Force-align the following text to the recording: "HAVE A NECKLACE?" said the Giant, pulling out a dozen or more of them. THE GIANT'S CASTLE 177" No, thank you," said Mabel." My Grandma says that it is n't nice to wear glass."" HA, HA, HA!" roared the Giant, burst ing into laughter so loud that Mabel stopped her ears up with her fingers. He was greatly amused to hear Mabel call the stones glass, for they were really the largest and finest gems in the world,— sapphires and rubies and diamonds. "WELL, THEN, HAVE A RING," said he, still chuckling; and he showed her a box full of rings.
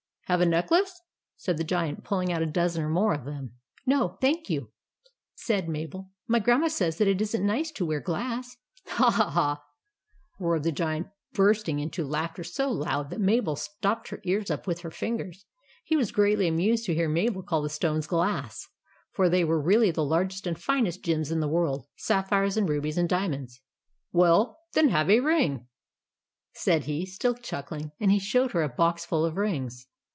"HAVE 0.31 0.39
A 0.39 0.45
NECKLACE?" 0.45 1.01
said 1.35 1.57
the 1.57 1.65
Giant, 1.65 2.05
pulling 2.05 2.31
out 2.31 2.41
a 2.41 2.45
dozen 2.45 2.83
or 2.85 2.89
more 2.89 3.13
of 3.13 3.25
them. 3.25 3.51
THE 3.85 3.91
GIANT'S 3.91 4.11
CASTLE 4.21 4.55
177" 5.65 5.65
No, 5.65 5.65
thank 5.65 5.65
you," 5.65 5.65
said 5.65 5.67
Mabel." 5.67 6.09
My 6.29 6.39
Grandma 6.39 6.69
says 6.69 6.97
that 6.99 7.09
it 7.09 7.19
is 7.19 7.35
n't 7.35 7.43
nice 7.43 7.69
to 7.71 7.85
wear 7.85 7.99
glass."" 7.99 8.55
HA, 8.97 9.11
HA, 9.11 9.31
HA!" 9.33 9.57
roared 10.39 10.63
the 10.63 10.71
Giant, 10.71 11.07
burst 11.33 11.67
ing 11.67 11.79
into 11.81 12.07
laughter 12.07 12.45
so 12.45 12.69
loud 12.71 13.09
that 13.09 13.19
Mabel 13.19 13.57
stopped 13.57 14.07
her 14.07 14.21
ears 14.23 14.49
up 14.49 14.65
with 14.67 14.79
her 14.79 14.89
fingers. 14.89 15.45
He 15.83 15.97
was 15.97 16.13
greatly 16.13 16.47
amused 16.47 16.85
to 16.85 16.95
hear 16.95 17.09
Mabel 17.09 17.43
call 17.43 17.61
the 17.61 17.67
stones 17.69 18.07
glass, 18.07 18.69
for 19.11 19.27
they 19.27 19.43
were 19.43 19.59
really 19.61 19.91
the 19.91 20.05
largest 20.05 20.47
and 20.47 20.57
finest 20.57 21.03
gems 21.03 21.29
in 21.29 21.41
the 21.41 21.49
world,— 21.49 21.87
sapphires 21.97 22.55
and 22.55 22.69
rubies 22.69 22.97
and 22.97 23.09
diamonds. 23.09 23.59
"WELL, 24.13 24.57
THEN, 24.75 24.87
HAVE 24.87 25.09
A 25.09 25.19
RING," 25.19 25.67
said 26.53 26.85
he, 26.85 27.05
still 27.05 27.35
chuckling; 27.35 27.91
and 27.99 28.11
he 28.13 28.19
showed 28.19 28.53
her 28.53 28.63
a 28.63 28.69
box 28.69 29.03
full 29.03 29.25
of 29.25 29.35
rings. 29.35 29.87